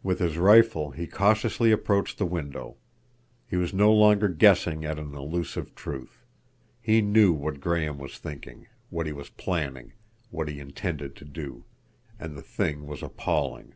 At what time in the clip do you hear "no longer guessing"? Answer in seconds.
3.74-4.84